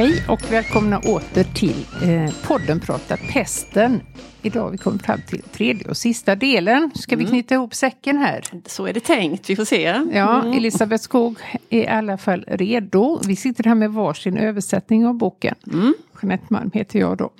[0.00, 4.00] Hej och välkomna åter till eh, podden Prata pesten.
[4.42, 6.90] Idag har vi kommit fram till tredje och sista delen.
[6.94, 8.44] Ska vi knyta ihop säcken här?
[8.66, 10.02] Så är det tänkt, vi får se.
[10.12, 11.38] Ja, Elisabeth Skog
[11.70, 13.20] är i alla fall redo.
[13.26, 15.54] Vi sitter här med varsin översättning av boken.
[15.72, 15.94] Mm.
[16.22, 17.32] Jeanette Malm heter jag då.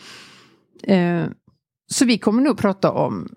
[0.92, 1.24] Eh,
[1.90, 3.28] så vi kommer nog prata om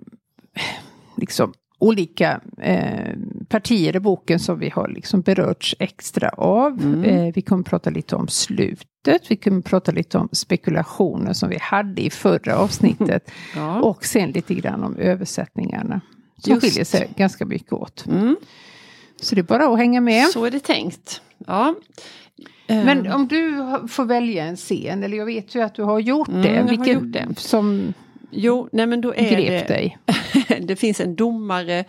[1.17, 3.15] liksom, olika eh,
[3.53, 6.71] partier i boken som vi har liksom berörts extra av.
[6.83, 7.03] Mm.
[7.03, 9.21] Eh, vi kommer prata lite om slutet.
[9.31, 13.31] Vi kommer prata lite om spekulationer som vi hade i förra avsnittet.
[13.55, 13.81] Ja.
[13.81, 16.01] Och sen lite grann om översättningarna.
[16.37, 16.61] Som Just.
[16.65, 18.05] skiljer sig ganska mycket åt.
[18.07, 18.35] Mm.
[19.21, 20.27] Så det är bara att hänga med.
[20.27, 21.21] Så är det tänkt.
[21.47, 21.75] Ja.
[22.67, 25.99] Men om du har- får välja en scen, eller jag vet ju att du har
[25.99, 26.57] gjort Mm, det.
[26.61, 27.27] har Vilken gjort det.
[27.39, 27.93] som
[28.35, 29.97] jo, nej men då är grep det, dig?
[30.61, 31.85] det finns en domare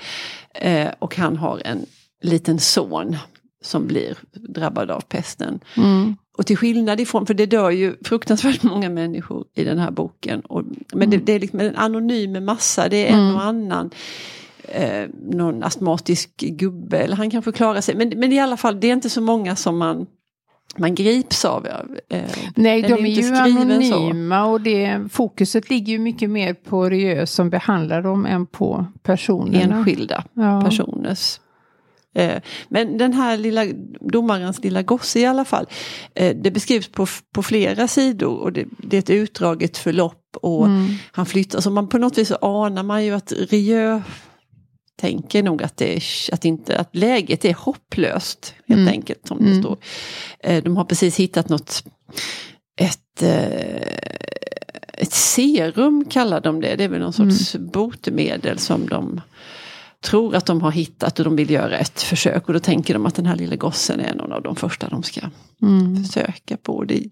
[0.55, 1.87] eh, och han har en
[2.23, 3.17] liten son
[3.63, 5.61] som blir drabbad av pesten.
[5.77, 6.17] Mm.
[6.39, 10.41] Och till skillnad ifrån, för det dör ju fruktansvärt många människor i den här boken.
[10.41, 13.35] Och, men det, det är liksom en anonym massa, det är en Mm.
[13.37, 13.91] och annan.
[14.69, 17.95] Eh, någon astmatisk gubbe, eller han kanske klarar sig.
[17.95, 20.07] Men, men i alla fall, det är inte så många som man,
[20.79, 21.67] man grips av.
[21.67, 22.23] Eh,
[22.57, 23.95] Nej, de är inte ju skriven så.
[23.95, 28.87] anonyma och det, fokuset ligger ju mycket mer på Rieu som behandlar dem än på
[29.03, 29.77] personerna.
[29.77, 30.61] enskilda Ja.
[30.65, 31.41] personers.
[32.17, 33.65] Eh, Men den här lilla
[34.01, 35.67] domarens lilla gosse i alla fall.
[36.15, 40.67] eh, Det beskrivs på, på flera sidor och det, det är ett utdraget förlopp och
[40.67, 40.87] Mm.
[41.13, 41.61] han flyttar.
[41.61, 44.01] Så man på något vis anar man ju att Rieu
[45.01, 46.03] tänker nog att, det är,
[46.35, 48.55] att, inte, att läget är hopplöst.
[48.69, 48.93] Helt Mm.
[48.93, 49.63] enkelt som det Mm.
[49.63, 49.79] står.
[50.41, 51.85] Eh, De har precis hittat något
[52.81, 53.89] ett, eh,
[54.99, 56.77] ett serum kallar de det.
[56.77, 59.21] Det är väl någon sorts botemedel som de
[60.05, 62.47] tror att de har hittat och de vill göra ett försök.
[62.49, 65.03] Och då tänker de att den här lilla gossen är någon av de första de
[65.03, 65.21] ska
[65.63, 66.05] Mm.
[66.05, 66.85] försöka på.
[66.85, 67.05] Det,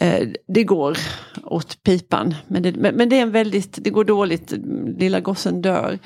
[0.00, 0.98] eh, det går
[1.44, 2.34] åt pipan.
[2.48, 4.54] Men det, men, men det är en väldigt, det går dåligt.
[4.98, 5.98] Lilla gossen dör.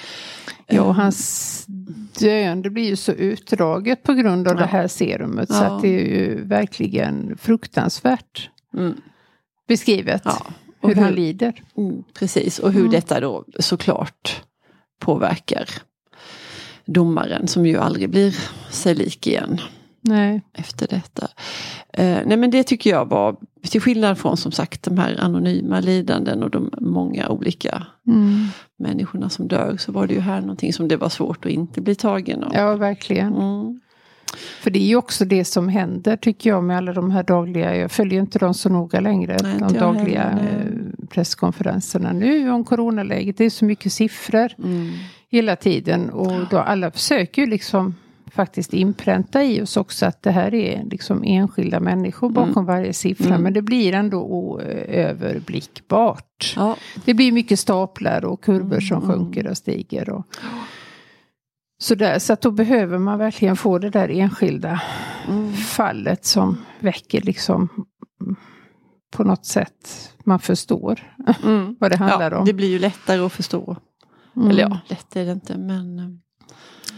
[0.66, 1.64] Ja, och hans
[2.20, 4.60] döende blir ju så utdraget på grund av Ja.
[4.60, 5.48] det här serumet.
[5.48, 5.76] Så Ja.
[5.76, 8.94] att det är ju verkligen fruktansvärt Mm,
[9.68, 10.22] beskrivet.
[10.24, 10.46] ja.
[10.80, 11.62] Och hur han hur- lider.
[11.76, 12.92] Mm, precis, och hur Mm.
[12.92, 14.42] detta då såklart
[15.00, 15.68] påverkar
[16.92, 18.36] domaren som ju aldrig blir
[18.70, 19.60] sig lik igen
[20.00, 20.42] Nej.
[20.54, 21.28] efter detta.
[21.92, 25.80] Eh, nej men det tycker jag var, till skillnad från som sagt de här anonyma
[25.80, 28.46] lidanden och de många olika Mm.
[28.78, 31.80] människorna som dör så var det ju här någonting som det var svårt att inte
[31.80, 32.54] bli tagen av.
[32.54, 33.36] Ja, verkligen.
[33.36, 33.80] Mm.
[34.62, 37.76] För det är ju också det som händer tycker jag med alla de här dagliga,
[37.76, 40.38] jag följer inte dem så noga längre, Nej, de dagliga
[41.10, 43.36] presskonferenserna nu om coronaläget.
[43.36, 44.90] Det är så mycket siffror Mm.
[45.28, 47.94] hela tiden och då alla försöker ju liksom
[48.32, 53.26] faktiskt inpränta i oss också att det här är liksom enskilda människor bakom varje siffra.
[53.28, 53.42] Mm.
[53.42, 54.18] Men det blir ändå
[55.20, 56.52] oöverblickbart.
[56.56, 56.76] Ja.
[57.04, 59.10] Det blir mycket staplar och kurvor som Mm.
[59.16, 60.10] sjunker och stiger.
[60.10, 60.26] Och
[61.82, 64.80] så, där, så att då behöver man verkligen få det där enskilda
[65.28, 65.52] Mm.
[65.52, 67.68] fallet som väcker liksom
[68.20, 68.36] mm,
[69.10, 71.76] på något sätt man förstår Mm.
[71.80, 72.44] vad det handlar ja, om.
[72.44, 73.76] det blir ju lättare att förstå.
[74.36, 74.50] Mm.
[74.50, 76.04] Eller ja, lätt är det inte men eh,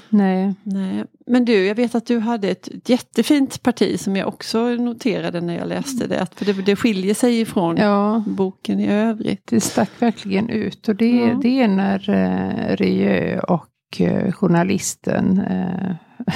[0.09, 0.55] Nej.
[0.63, 5.41] Nej, men du, jag vet att du hade ett jättefint parti som jag också noterade
[5.41, 6.21] när jag läste det.
[6.23, 9.47] Att för det, det skiljer sig ifrån Ja, boken i övrigt.
[9.47, 11.39] det stack verkligen ut och det, Ja.
[11.43, 15.95] det är när eh, Rieu och eh, journalisten eh,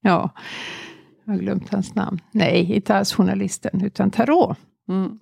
[0.00, 0.30] Ja,
[1.24, 2.18] jag har glömt hans namn.
[2.32, 4.56] Nej, inte alls journalisten utan Tarot.
[4.88, 5.18] Mm.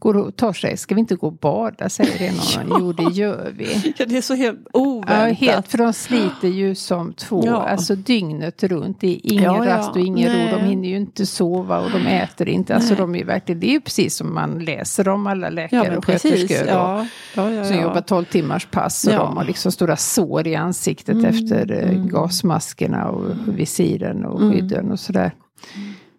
[0.00, 2.78] Går och tar sig, ska vi inte gå och bada säger en av dem.
[2.80, 3.94] Jo det gör vi.
[3.98, 5.38] Ja, det är så helt Ja, oväntat.
[5.38, 7.68] helt, för de sliter ju som två, Ja.
[7.68, 9.00] alltså dygnet runt.
[9.00, 9.76] Det är ingen Ja, ja.
[9.76, 10.38] rast och ingen ro.
[10.38, 10.68] De Nej.
[10.68, 12.74] hinner ju inte sova och de äter inte.
[12.74, 12.98] Alltså Nej.
[13.00, 16.04] de är verkligen, det är ju precis som man läser om alla ja, läkare och
[16.04, 16.62] sköterskor.
[16.62, 17.82] och- Ja, ja, ja, som ja.
[17.82, 19.18] jobbar 12 timmars pass och Ja.
[19.18, 22.08] de har liksom stora sår i ansiktet Mm, efter eh, mm.
[22.08, 24.52] gasmaskerna och visiren och Mm.
[24.52, 25.32] skydden och sådär.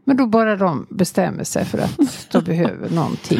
[0.10, 3.40] Men då bara de bestämmer sig för att de behöver någonting.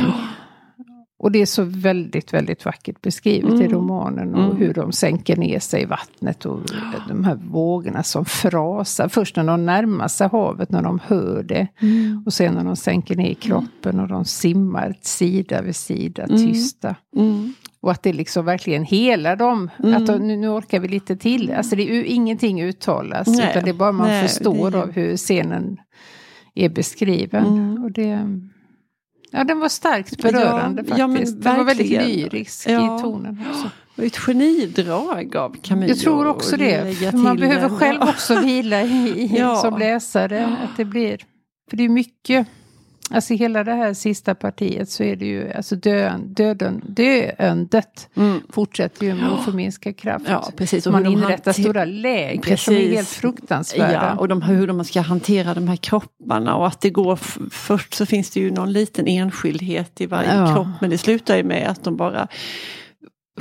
[1.20, 3.72] Och det är så väldigt, väldigt vackert beskrivet i Mm.
[3.72, 4.58] romanen och Mm.
[4.58, 6.60] hur de sänker ner sig i vattnet och
[7.08, 9.08] de här vågorna som frasar.
[9.08, 11.68] Först när de närmar sig havet, när de hör det.
[11.82, 12.24] Mm.
[12.26, 16.38] Och sen när de sänker ner i kroppen och de simmar sida vid sida, Mm.
[16.38, 16.96] tysta.
[17.18, 17.54] Mm.
[17.82, 19.70] Och att det liksom verkligen helar dem.
[19.84, 19.96] Mm.
[19.96, 21.54] Att de, nu, nu orkar vi lite till.
[21.54, 23.28] Alltså det är ju ingenting uttalas.
[23.28, 23.50] Nej.
[23.52, 25.78] Utan det är bara man Nej, förstår det av hur scenen
[26.56, 27.46] är beskriven.
[27.46, 27.84] Mm.
[27.84, 28.28] Och det,
[29.32, 31.42] ja, den var starkt berörande Ja, ja, faktiskt.
[31.44, 33.00] den var väldigt lyrisk Ja.
[33.00, 33.70] i tonen också.
[33.98, 35.90] Och ett genidrag av Camus.
[35.90, 36.96] Jag tror också det.
[37.12, 37.78] För Man behöver den.
[37.80, 39.56] själv också vila i, Ja.
[39.56, 40.46] som läsare.
[40.64, 41.18] Att det blir,
[41.70, 42.48] för det är mycket
[43.12, 48.40] Alltså hela det här sista partiet så är det ju, alltså döden, döden, döendet Mm.
[48.50, 50.26] fortsätter ju med oförminskad kraft.
[50.30, 50.86] Ja, precis.
[50.88, 52.96] Och Man inrättar stora läger som är Precis.
[52.96, 53.94] helt fruktansvärda.
[53.94, 57.16] Ja, och de, hur de ska hantera de här kropparna och att det går
[57.52, 60.54] först så finns det ju någon liten enskildhet i varje Ja.
[60.54, 62.28] kropp men det slutar ju med att de bara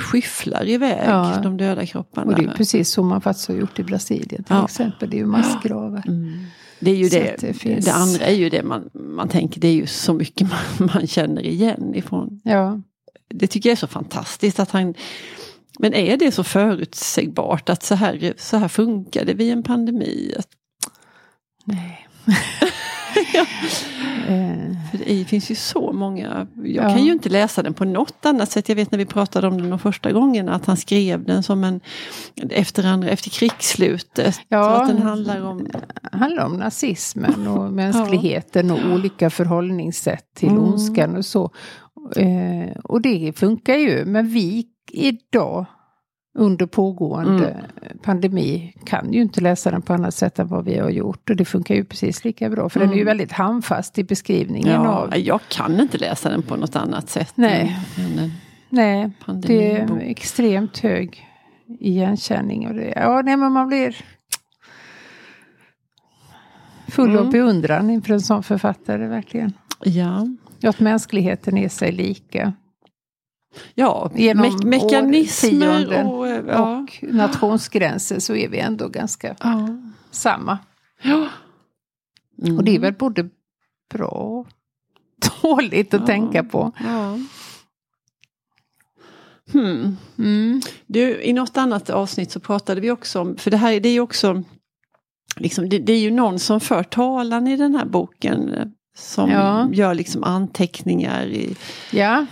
[0.01, 1.39] skyfflar iväg Ja.
[1.43, 2.27] de döda kropparna.
[2.31, 4.65] Och det är precis så man faktiskt har gjort i Brasilien till Ja.
[4.65, 5.09] exempel.
[5.09, 6.03] Det är ju massgravar.
[6.07, 6.45] Mm.
[6.79, 9.67] Det är ju det, det det, finns- andra är ju det man, man tänker, det
[9.67, 10.47] är ju så mycket
[10.79, 12.41] man, man känner igen ifrån.
[12.43, 12.81] Ja.
[13.33, 14.93] Det tycker jag är så fantastiskt att han
[15.81, 20.35] men är det så förutsägbart att så här, så här funkar det vid en pandemi?
[21.63, 22.07] Nej.
[23.33, 23.45] Ja.
[24.27, 26.89] Eh, för det finns ju så många, jag Ja.
[26.89, 28.69] kan ju inte läsa den på något annat sätt.
[28.69, 31.63] Jag vet när vi pratade om den de första gångerna att han skrev den som
[31.63, 31.81] en
[32.49, 34.35] efter, andra, efter krigsslutet.
[34.47, 34.69] Ja.
[34.81, 35.67] Att den handlar om
[36.11, 40.63] handlar om nazismen och mänskligheten och olika förhållningssätt till Mm.
[40.63, 41.51] ondskan och så.
[42.15, 45.65] Eh, och det funkar ju, men vi idag
[46.37, 47.97] under pågående Mm.
[48.03, 51.29] pandemi kan ju inte läsa den på annat sätt än vad vi har gjort.
[51.29, 53.11] Och det funkar ju precis lika bra, för den är ju Mm.
[53.11, 55.17] väldigt handfast i beskrivningen Ja, av...
[55.17, 57.31] jag kan inte läsa den på något annat sätt.
[57.35, 57.79] Nej.
[58.69, 59.11] Nej,
[59.43, 61.25] det är extremt hög
[61.79, 62.67] igenkänning.
[62.67, 63.95] Och det, ja, nej, men man blir
[66.87, 67.31] full av Mm.
[67.31, 69.53] beundran inför en sån författare, verkligen.
[69.83, 70.27] Ja,
[70.61, 72.53] Ja, Att mänskligheten är sig lika.
[73.75, 76.27] Ja Genom me- mekanismer och...
[76.27, 76.77] eh, Ja.
[76.79, 79.67] Och nationsgränser så är vi ändå ganska ja.
[80.11, 80.59] samma.
[81.01, 81.27] ja.
[82.41, 82.57] Mm.
[82.57, 83.29] Och det är väl både
[83.93, 84.47] bra och
[85.41, 86.05] dåligt att Ja.
[86.07, 86.71] tänka på.
[86.85, 87.17] Ja.
[89.51, 89.97] Hmm.
[90.17, 90.61] Mm.
[90.87, 93.93] Du, I något annat avsnitt så pratade vi också om, för det här det är
[93.93, 94.43] ju också,
[95.35, 98.53] liksom, det, det är ju någon som för talan i den här boken.
[98.53, 98.65] eh,
[98.97, 99.69] Som Ja.
[99.73, 101.55] gör liksom anteckningar i...
[101.91, 102.25] Ja,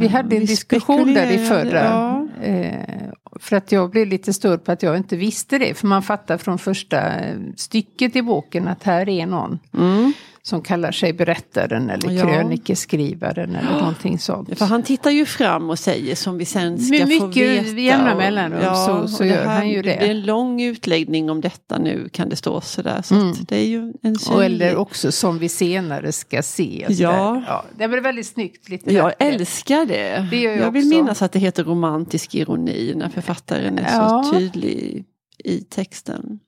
[0.00, 1.84] vi hade en diskussion där i förra.
[1.84, 2.28] Ja.
[2.42, 3.10] Eh,
[3.40, 5.74] för att jag blev lite störd på att jag inte visste det.
[5.74, 10.12] För man fattar från första eh, stycket i boken att här är någon Mm.
[10.46, 12.22] Som kallar sig berättaren eller Ja.
[12.26, 14.58] krönikeskrivaren eller någonting sånt.
[14.58, 17.78] För han tittar ju fram och säger som vi sen ska Med få mycket veta.
[17.80, 19.88] jämna och- mellanrum så- så och gör han ju det.
[19.90, 23.02] Det är en lång utläggning om detta nu kan det stå sådär.
[23.04, 23.34] Så Mm.
[23.48, 26.86] det är ju en Och eller också som vi senare ska se.
[26.88, 27.42] Ja.
[27.46, 27.64] ja.
[27.76, 28.68] Det är väldigt snyggt.
[28.68, 29.24] Lite Jag bättre.
[29.26, 30.28] älskar det.
[30.30, 34.22] Det gör jag vill minnas att det heter romantisk ironi när författaren är Ja.
[34.24, 35.04] så tydlig
[35.44, 36.38] i texten.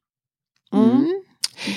[0.74, 0.90] Mm.
[0.90, 1.22] Mm.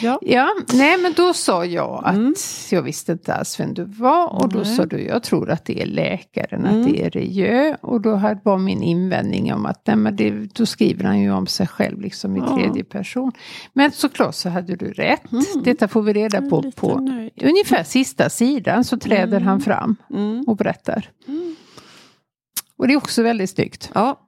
[0.02, 0.20] Ja.
[0.22, 2.34] Ja, nej men då sa jag att Mm.
[2.72, 4.76] jag visste inte alls vem du var och då Nej.
[4.76, 6.82] sa du jag tror att det är läkaren, Mm.
[6.82, 10.32] att det är Rieu och då hade- var min invändning om att nej, men det,
[10.56, 12.58] då skriver han ju om sig själv liksom i Ja.
[12.58, 13.32] tredje person.
[13.74, 15.44] Men såklart så hade du rätt, Mm.
[15.64, 17.32] detta får vi reda på på nöjd.
[17.44, 19.44] ungefär sista sidan så träder Mm.
[19.48, 20.44] han fram Mm.
[20.48, 21.10] och berättar.
[21.28, 21.56] Mm.
[22.78, 23.92] Och det är också väldigt snyggt.
[23.94, 24.20] Ja.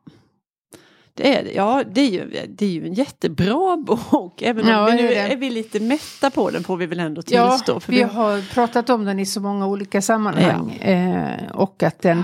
[1.13, 3.77] Det är, ja, det är, ju, det är ju en jättebra
[4.11, 4.41] bok.
[4.41, 6.99] Även om Ja, vi nu är är vi lite mätta på den får vi väl
[6.99, 7.79] ändå Ja, tillstå.
[7.79, 10.71] för vi har pratat om den i så många olika sammanhang.
[10.71, 12.23] Eh, och att den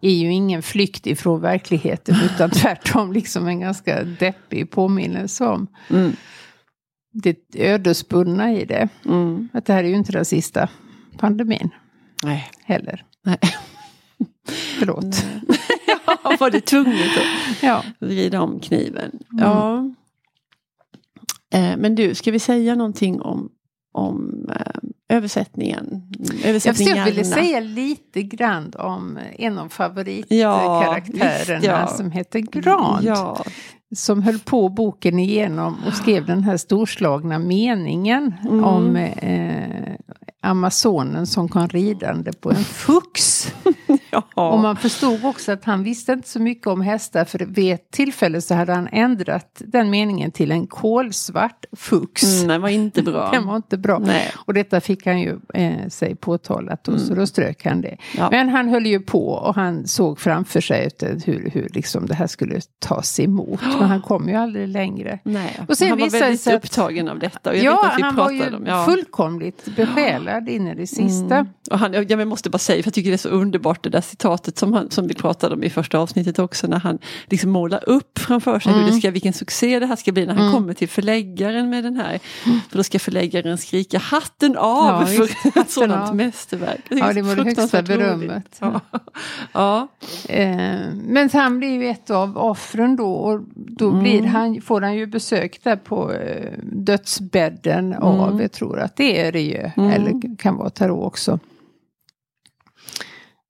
[0.00, 6.12] är ju ingen flykt ifrån verkligheten utan tvärtom liksom en ganska deppig påminnelse om Mm.
[7.12, 8.88] det ödesbundna i det.
[9.04, 9.48] Mm.
[9.52, 10.68] Att det här är ju inte den sista
[11.18, 11.70] pandemin
[12.24, 12.50] Nej.
[12.64, 13.04] heller.
[13.24, 13.38] Nej.
[14.78, 15.24] Förlåt.
[15.48, 15.54] ja,
[16.40, 17.82] var det tvunget att Ja.
[18.00, 19.10] vrida om kniven?
[19.30, 19.78] Ja.
[21.54, 23.48] Eh, men du, ska vi säga någonting om,
[23.92, 26.02] om eh, översättningen?
[26.18, 27.04] Jag Översättningarna?
[27.04, 31.86] ville säga lite grann om en av Ja, favoritkaraktärerna visst, ja.
[31.86, 33.04] som heter Grant.
[33.04, 33.44] Ja,
[33.96, 38.64] som höll på boken igenom och skrev den här storslagna meningen Mm.
[38.64, 39.94] om eh,
[40.42, 43.46] Amazonen som kom ridande på en fux.
[44.36, 44.50] ja.
[44.50, 47.90] Och man förstod också att han visste inte så mycket om hästar för vid ett
[47.90, 52.22] tillfälle så hade han ändrat den meningen till en kolsvart fux.
[52.22, 53.30] Mm, den var inte bra.
[53.32, 53.98] Den var inte bra.
[53.98, 54.32] Nej.
[54.36, 57.88] Och detta fick han ju eh, sig påtalat och så då strök han det.
[57.88, 57.98] Mm.
[58.16, 58.28] Ja.
[58.30, 62.14] Men han höll ju på och han såg framför sig ut hur, hur liksom det
[62.14, 63.60] här skulle tas emot.
[63.80, 65.18] Men han kom ju aldrig längre.
[65.22, 65.60] Nej.
[65.68, 67.50] Och sen han var väldigt att- upptagen av detta.
[67.50, 68.84] Och jag ja, han var ju om, ja.
[68.84, 71.36] fullkomligt besjälad in i det sista.
[71.36, 71.48] Mm.
[71.70, 73.97] Och han, jag måste bara säga, för jag tycker det är så underbart det där
[74.00, 76.66] citatet som, han, som vi pratade om i första avsnittet också.
[76.66, 78.84] När han liksom målar upp framför sig mm.
[78.84, 80.54] hur det ska, vilken succé det här ska bli när han mm.
[80.54, 82.18] kommer till förläggaren med den här.
[82.70, 86.16] För då ska förläggaren skrika hatten av ja, för ett sådant av.
[86.16, 86.80] mästerverk.
[86.88, 88.56] Det ja, det var det högsta berömmet.
[88.60, 88.80] Ja.
[89.52, 89.88] ja.
[90.28, 90.48] Eh,
[90.94, 94.02] men han blir ju ett av offren då och då mm.
[94.02, 98.40] blir han, får han ju besök där på eh, dödsbädden av, mm.
[98.40, 99.90] jag tror att det är Rieu, mm.
[99.90, 101.38] eller kan vara Tarot också.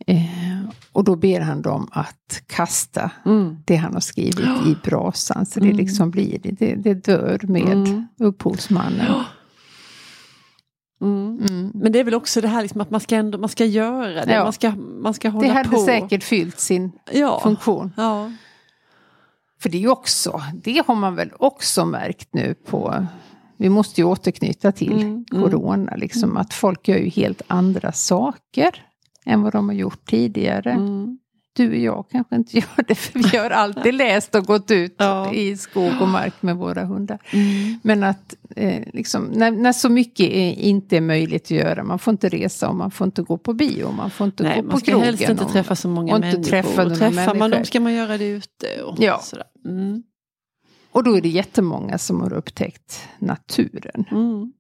[0.09, 3.57] Eh, och då ber han dem att kasta mm.
[3.65, 5.47] det han har skrivit i brasan.
[5.47, 5.77] Så det mm.
[5.77, 8.07] liksom blir, det, det dör med mm.
[8.19, 9.15] upphovsmannen.
[11.01, 11.39] Mm.
[11.49, 11.71] Mm.
[11.75, 14.25] Men det är väl också det här liksom att man ska, ändå, man ska göra
[14.25, 14.33] det.
[14.33, 14.45] Ja.
[14.45, 15.77] Man, ska, man ska hålla det hade på.
[15.77, 17.41] säkert fyllt sin ja.
[17.43, 17.93] funktion.
[17.97, 18.33] Ja.
[19.61, 23.07] För det är också, det har man väl också märkt nu på
[23.57, 25.43] vi måste ju återknyta till mm, mm.
[25.43, 28.88] corona, liksom, att folk gör ju helt andra saker
[29.29, 30.71] än vad de har gjort tidigare.
[30.71, 31.19] Mm.
[31.53, 34.95] Du och jag kanske inte gör det, för vi har alltid läst och gått ut
[34.99, 35.33] ja.
[35.33, 37.19] i skog och mark med våra hundar.
[37.31, 37.81] Mm.
[37.83, 41.99] Men att eh, liksom, när, när, så mycket är, inte är möjligt att göra, man
[41.99, 44.71] får inte resa och man får inte gå på bio, man får inte Nej, gå
[44.71, 45.01] på krogen.
[45.07, 46.43] Man ska helst inte träffa så många och människor.
[46.43, 48.83] Träffa och träffar man dem ska man göra det ute.
[48.83, 49.21] Och ja.
[49.23, 49.47] sådär.
[49.65, 50.03] Mm.
[50.93, 54.05] Och då är det jättemånga som har upptäckt naturen.
[54.11, 54.53] Mm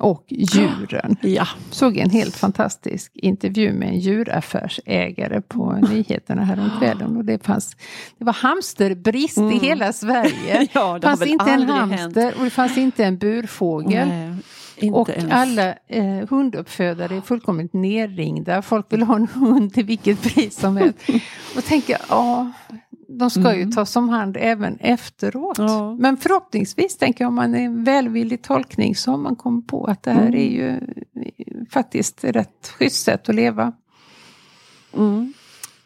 [0.00, 1.16] och djuren.
[1.22, 1.48] Ja.
[1.70, 7.16] Såg en helt fantastisk intervju med en djuraffärsägare på nyheterna häromkvällen.
[7.16, 7.76] Och det, fanns,
[8.18, 9.52] det var hamsterbrist mm.
[9.52, 10.68] i hela Sverige.
[10.72, 12.36] ja, det fanns inte en hamster hänt.
[12.36, 14.08] och det fanns inte en burfågel.
[14.08, 15.32] Nej, och ens.
[15.32, 18.62] alla eh, hunduppfödare är fullkomligt nerringda.
[18.62, 20.98] Folk vill ha en hund till vilket pris som helst.
[21.56, 22.52] och tänker, ja,
[23.08, 23.58] de ska mm.
[23.58, 25.58] ju tas om hand även efteråt.
[25.58, 25.94] Ja.
[25.94, 29.84] Men förhoppningsvis, tänker jag, om man är en välvillig tolkning så har man kommit på
[29.84, 30.34] att det här mm.
[30.34, 30.80] är ju
[31.70, 33.72] faktiskt rätt schysst sätt att leva.
[34.96, 35.32] Mm.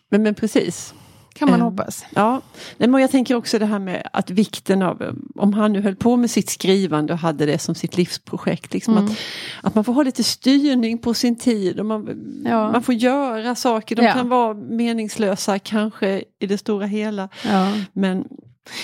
[0.08, 0.94] Men, men precis.
[1.34, 2.04] Kan man um, hoppas.
[2.14, 2.40] Ja,
[2.78, 6.16] men jag tänker också det här med att vikten av, om han nu höll på
[6.16, 8.72] med sitt skrivande och hade det som sitt livsprojekt.
[8.72, 9.04] Liksom mm.
[9.04, 9.18] att,
[9.62, 12.08] att man får ha lite styrning på sin tid och man,
[12.44, 12.72] ja.
[12.72, 13.96] man får göra saker.
[13.96, 14.12] De ja.
[14.12, 17.28] kan vara meningslösa kanske i det stora hela.
[17.44, 17.72] Ja.
[17.92, 18.24] Men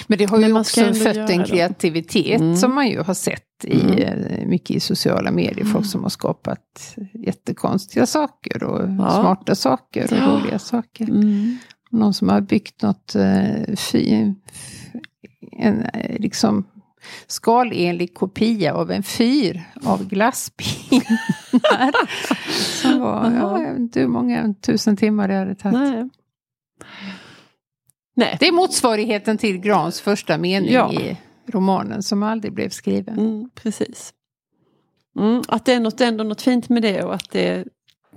[0.06, 2.56] men det har ju också fött en kreativitet mm.
[2.56, 3.98] som man ju har sett i, mm.
[3.98, 5.64] Eh, mycket i sociala medier.
[5.64, 5.84] Folk mm.
[5.84, 9.10] som har skapat jättekonstiga saker och ja.
[9.10, 10.26] smarta saker och ja.
[10.26, 11.04] roliga saker.
[11.04, 11.58] Mm.
[11.90, 14.33] Någon som har byggt något eh, fy,
[15.52, 16.66] en, eh, liksom
[17.26, 21.92] skalenlig kopia av en fyr av glasspinnar.
[22.83, 25.78] som var, ja, jag vet inte hur många tusen timmar det hade tagit.
[25.78, 26.09] Nej.
[28.16, 28.37] Nej.
[28.40, 30.92] Det är motsvarigheten till Grans första mening ja.
[30.92, 31.16] i
[31.47, 33.18] romanen som aldrig blev skriven.
[33.18, 34.12] Mm, precis.
[35.18, 37.64] Mm, att det är något, ändå något fint med det och att det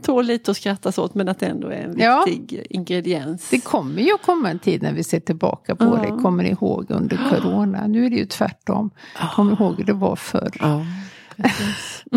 [0.02, 2.64] tål lite att skrattas åt men att det ändå är en viktig ja.
[2.70, 3.50] ingrediens.
[3.50, 6.12] Det kommer ju att komma en tid när vi ser tillbaka på ja.
[6.12, 7.88] det, kommer ihåg under corona.
[7.88, 8.92] Nu är det ju tvärtom.
[9.20, 9.32] Ja.
[9.36, 10.58] Kom ihåg hur det var förr.
[10.60, 10.86] Ja,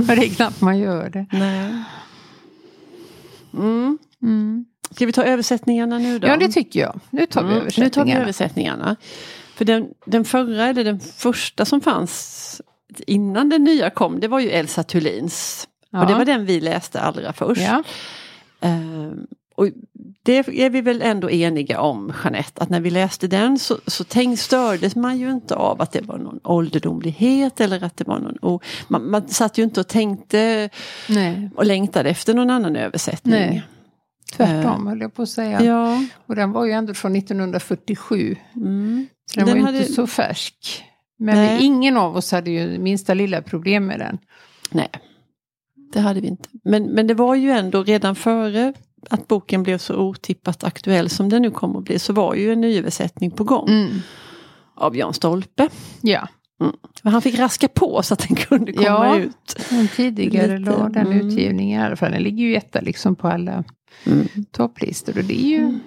[0.07, 1.27] För det är knappt man gör det.
[1.33, 1.85] Nej.
[3.55, 3.99] Mm.
[4.23, 4.65] Mm.
[4.91, 6.29] Ska vi ta översättningarna nu då?
[6.29, 7.01] Ja det tycker jag.
[7.11, 7.61] Nu tar vi mm.
[7.61, 7.87] översättningarna.
[7.87, 8.97] Nu tar vi översättningarna.
[9.55, 12.61] För den, den förra, eller den första som fanns
[13.07, 16.01] innan den nya kom, det var ju Elsa Thulins Ja.
[16.01, 17.61] Och det var den vi läste allra först.
[17.61, 17.83] Ja.
[18.65, 19.13] Uh,
[19.57, 19.69] och
[20.23, 24.05] det är vi väl ändå eniga om, Jeanette, att när vi läste den så, så
[24.05, 28.19] tänk, stördes man ju inte av att det var någon ålderdomlighet eller att det var
[28.19, 28.39] någon...
[28.43, 30.71] Oh, man, man satt ju inte och tänkte
[31.09, 31.51] Nej.
[31.57, 33.35] och längtade efter någon annan översättning.
[33.35, 33.63] Nej.
[34.33, 35.63] Tvärtom uh, höll jag på att säga.
[35.63, 36.05] Ja.
[36.27, 38.37] Och den var ju ändå från 1947.
[38.57, 39.07] Mm.
[39.31, 39.79] Så den, den var ju hade...
[39.79, 40.85] inte så färsk.
[41.19, 44.19] Men vi, ingen av oss hade ju minsta lilla problem med den.
[44.71, 44.91] Nej
[45.93, 46.49] det hade vi inte.
[46.65, 48.73] Men, men det var ju ändå redan före
[49.11, 52.53] att boken blev så otippat aktuell som den nu kommer att bli så var ju
[52.53, 53.69] en nyöversättning på gång.
[53.69, 53.99] Mm.
[54.77, 55.69] Av Jan Stolpe.
[56.01, 56.29] Ja.
[56.61, 56.77] Mm.
[57.03, 59.57] Han fick raska på så att den kunde komma ja, ut.
[59.71, 61.27] Ja, tidigare la den mm.
[61.27, 62.13] utgivningen i alla fall.
[62.13, 63.65] Den ligger ju etta liksom på alla
[64.05, 64.29] mm.
[64.51, 65.19] topplistor.
[65.19, 65.81] Och det är ju mm.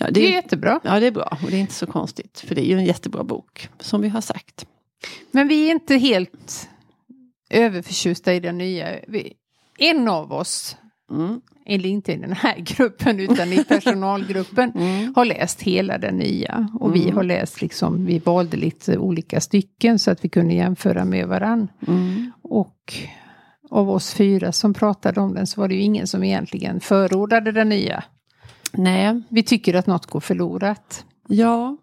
[0.00, 0.80] ja, det, det är jättebra.
[0.84, 2.44] Ja det är bra och det är inte så konstigt.
[2.46, 4.66] För det är ju en jättebra bok som vi har sagt.
[5.30, 6.68] Men vi är inte helt
[7.50, 8.86] överförtjusta i den nya.
[9.78, 10.76] En av oss,
[11.10, 11.40] mm.
[11.66, 15.12] eller inte i den här gruppen utan i personalgruppen, mm.
[15.16, 16.68] har läst hela den nya.
[16.80, 17.00] Och mm.
[17.00, 21.28] vi har läst liksom, vi valde lite olika stycken så att vi kunde jämföra med
[21.28, 21.68] varann.
[21.86, 22.32] Mm.
[22.42, 22.94] Och
[23.70, 27.52] av oss fyra som pratade om den så var det ju ingen som egentligen förordade
[27.52, 28.04] den nya.
[28.72, 29.22] Nej.
[29.28, 31.04] Vi tycker att något går förlorat.
[31.28, 31.76] Ja,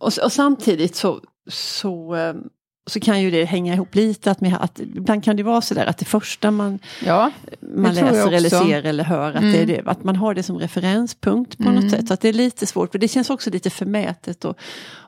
[0.00, 2.50] och, och samtidigt så, så um
[2.90, 4.30] så kan ju det hänga ihop lite.
[4.30, 7.30] Att, med, att ibland kan det vara så där att det första man, Ja,
[7.76, 9.52] man tror jag läser eller ser eller hör, att, Mm.
[9.52, 11.74] det det, att man har det som referenspunkt på Mm.
[11.74, 12.08] något sätt.
[12.08, 14.56] Så att det är lite svårt, för det känns också lite förmätet att,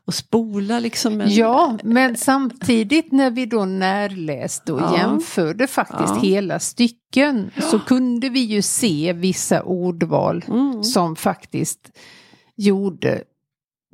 [0.06, 1.20] att spola liksom.
[1.20, 4.98] En, Ja, men samtidigt när vi då närläste och Ja.
[4.98, 6.20] jämförde faktiskt Ja.
[6.22, 10.84] hela stycken så kunde vi ju se vissa ordval Mm.
[10.84, 11.90] som faktiskt
[12.56, 13.22] gjorde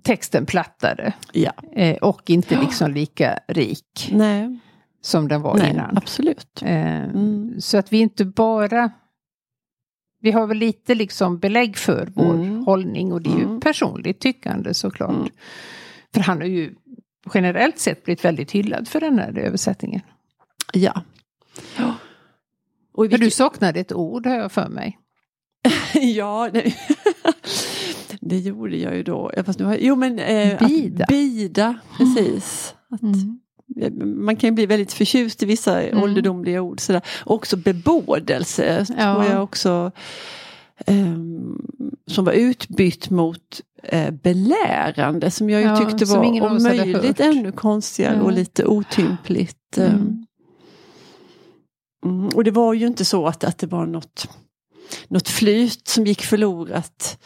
[0.02, 4.58] texten plattare Ja, eh, och inte liksom lika rik nej,
[5.00, 5.96] som den var nej innan.
[5.96, 6.62] absolut.
[6.62, 7.60] Eh, Mm.
[7.60, 8.90] Så att vi inte bara...
[10.20, 12.64] Vi har väl lite liksom belägg för vår Mm.
[12.64, 13.60] hållning och det är ju Mm.
[13.60, 15.10] personligt tyckande såklart.
[15.10, 15.28] Mm.
[16.14, 16.74] För han har ju
[17.34, 20.00] generellt sett blivit väldigt hyllad för den här översättningen.
[20.72, 21.02] Ja.
[21.78, 21.94] ja.
[22.92, 24.98] Och För du vilket- saknade ett ord har jag för mig.
[25.94, 26.50] ja.
[28.28, 29.30] Det gjorde jag ju då.
[29.46, 31.04] Fast nu har, jo men eh, Bida.
[31.04, 32.74] Att bida, precis.
[32.90, 33.02] Att,
[33.82, 36.02] eh, Man kan ju bli väldigt förtjust i vissa Mm.
[36.02, 36.80] ålderdomliga ord.
[36.80, 37.02] Sådär.
[37.24, 39.14] Också bebådelse Ja.
[39.14, 39.90] tror jag också.
[40.86, 41.58] ehm,
[42.10, 46.56] som var utbytt mot eh, belärande som jag ju Ja, tyckte var ingen av om
[46.56, 47.20] oss hade möjligt hört.
[47.20, 48.22] ännu konstigare Ja.
[48.22, 49.78] och lite otympligt.
[49.78, 49.84] ehm.
[49.86, 50.24] Mm.
[52.04, 54.28] Mm, och det var ju inte så att, att det var något,
[55.08, 57.18] något flyt som gick förlorat.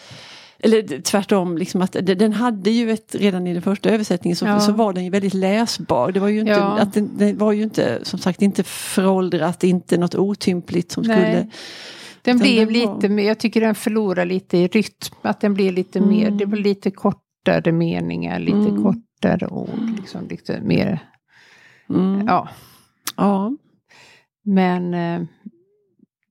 [0.64, 4.60] Eller tvärtom, liksom att den hade ju ett, redan i den första översättningen så, Ja.
[4.60, 6.12] så var den ju väldigt läsbar.
[6.12, 6.78] Det var ju inte, Ja.
[6.78, 11.16] att den, den var ju inte, som sagt, inte föråldrat, inte något otympligt som Nej.
[11.16, 11.50] skulle...
[12.22, 15.14] Den blev den var- lite mer, jag tycker den förlorar lite i rytm.
[15.22, 16.38] Att den blir lite mer, Mm.
[16.38, 18.82] det blir lite kortare meningar, lite Mm.
[18.82, 19.90] kortare ord.
[20.00, 20.98] Liksom, lite mer,
[21.90, 22.26] Mm.
[22.26, 22.48] ja.
[23.16, 23.56] ja.
[24.44, 25.22] Men eh,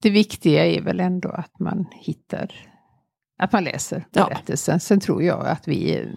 [0.01, 2.51] det viktiga är väl ändå att man hittar,
[3.41, 4.25] att man läser Ja.
[4.25, 4.79] berättelsen.
[4.79, 6.11] Sen tror jag att vi är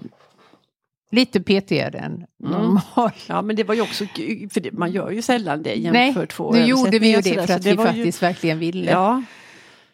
[1.11, 2.26] lite petigare än Mm.
[2.52, 3.14] normalt.
[3.28, 4.04] ja, men det var ju också,
[4.50, 7.47] för det, man gör ju sällan det Nej, jämför två nu gjorde vi ju det
[7.47, 8.90] för att det vi var ju- faktiskt verkligen ville.
[8.90, 9.23] Ja,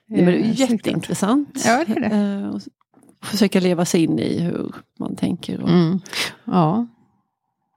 [0.07, 1.63] Nej, det ju Eh, jätteintressant.
[1.67, 2.17] Ja, det är det.
[2.17, 2.57] Eh,
[3.23, 5.61] försöka leva sig in i hur man tänker.
[5.61, 6.01] Och, Mm.
[6.45, 6.87] Ja,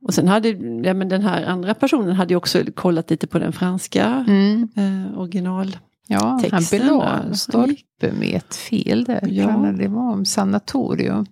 [0.01, 0.49] och sen hade
[0.87, 4.69] ja, men den här andra personen hade ju också kollat lite på den franska mm.
[4.75, 5.77] eh, original.
[6.07, 7.23] Ja han där.
[7.27, 9.27] en stolpe med ett fel där.
[9.31, 9.49] Ja.
[9.51, 11.25] Han- Det var om sanatorium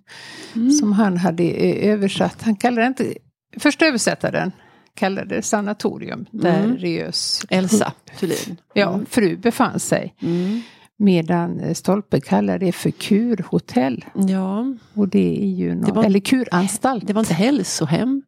[0.56, 0.70] Mm.
[0.70, 2.42] som han hade eh, översatt.
[2.42, 3.14] Han kallade det inte,
[3.60, 4.52] första översättaren
[4.94, 6.76] kallade det sanatorium där Mm.
[6.76, 8.56] Riös Elsa Thulin.
[8.74, 10.14] ja, fru befann sig.
[10.22, 10.60] Mm.
[10.98, 14.04] Medan eh, Stolpe kallar det för kurhotell.
[14.14, 17.06] Ja, Och det är ju något, var- eller kuranstalt.
[17.06, 18.22] det var inte hälsohem,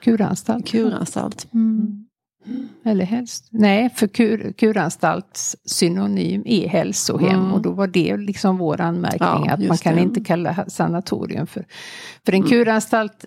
[0.00, 0.66] kuranstalt.
[0.68, 1.48] kuranstalt.
[1.54, 2.06] Mm.
[2.84, 3.48] Eller helst.
[3.50, 7.40] Nej, för kur, kuranstalts synonym är hälsohem.
[7.40, 7.52] Mm.
[7.52, 10.00] Och då var det liksom vår anmärkning Ja, att man kan det.
[10.02, 11.64] inte kalla sanatorium för...
[12.24, 12.48] För en Mm.
[12.50, 13.24] kuranstalt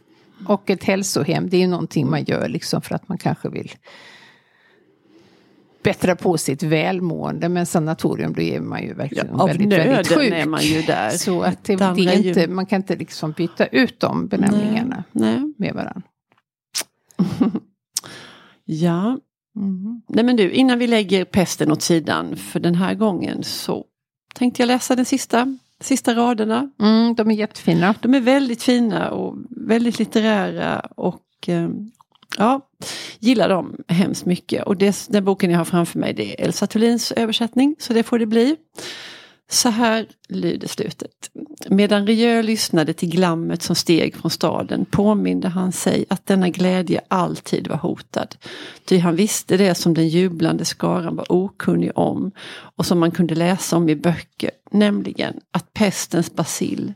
[0.48, 3.72] och ett hälsohem det är ju någonting man gör liksom för att man kanske vill
[5.84, 7.50] bättra på sitt välmående.
[7.50, 10.34] Men sanatorium då är man ju verkligen Av väldigt, väldigt nöden sjuk.
[10.34, 11.10] är man ju där.
[11.10, 15.04] Så att det, Det är ju- inte, man kan inte liksom byta ut de benämningarna
[15.12, 15.40] Nej.
[15.40, 15.54] Nej.
[15.58, 16.02] med varandra.
[18.66, 19.18] Ja,
[19.56, 20.02] Mm.
[20.10, 23.86] Nej men du, innan vi lägger pesten åt sidan för den här gången så
[24.36, 26.70] tänkte jag läsa den sista, sista raderna.
[26.80, 27.96] Mm, de är jättefina.
[28.02, 31.70] De är väldigt fina och väldigt litterära och eh,
[32.38, 32.62] ja,
[33.20, 34.64] gillar dem hemskt mycket.
[34.64, 38.04] Och det, den boken jag har framför mig det är Elsa Thulins översättning, så det
[38.04, 38.56] får det bli.
[39.54, 41.30] Så här lyder slutet.
[41.70, 47.02] Medan Rieu lyssnade till glammet som steg från staden påminde han sig att denna glädje
[47.08, 48.36] alltid var hotad.
[48.86, 52.32] Ty han visste det som den jublande skaran var okunnig om
[52.76, 56.94] och som man kunde läsa om i böcker, nämligen att pestens bacill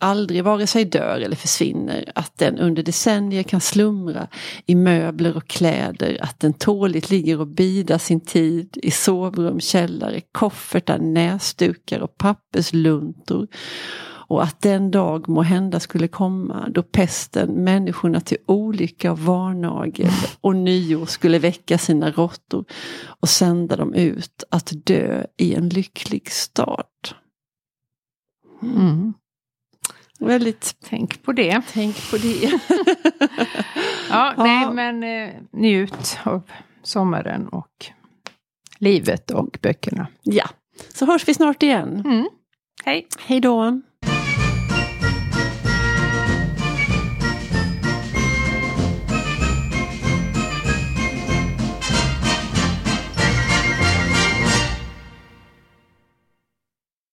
[0.00, 4.28] aldrig vare sig dör eller försvinner, att den under decennier kan slumra
[4.66, 10.20] i möbler och kläder, att den tåligt ligger och bidar sin tid i sovrum, källare,
[10.32, 13.48] koffertar, näsdukar och pappersluntor.
[14.30, 20.10] Och att den dag må hända skulle komma då pesten människorna till olycka och varnagel
[20.40, 22.64] och nio skulle väcka sina råttor
[23.20, 26.86] och sända dem ut att dö i en lycklig stad.
[28.62, 29.14] Mm.
[30.20, 31.62] Väldigt Tänk på det.
[31.72, 32.50] Tänk på det.
[34.10, 34.44] Ja, Ja.
[34.44, 36.42] nej men eh, njut av
[36.82, 37.86] sommaren och
[38.78, 40.06] livet och böckerna.
[40.22, 40.48] ja,
[40.94, 42.02] så hörs vi snart igen.
[42.04, 42.28] Mm.
[42.84, 43.06] Hej!
[43.26, 43.80] Hej då.